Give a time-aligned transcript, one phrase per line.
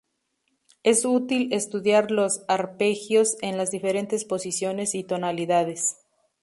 [0.81, 5.97] Es útil estudiar los arpegios en las diferentes posiciones y tonalidades.